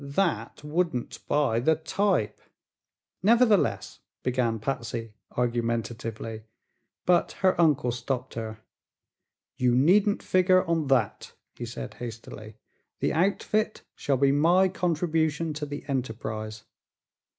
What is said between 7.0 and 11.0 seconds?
but her uncle stopped her. "You needn't figure on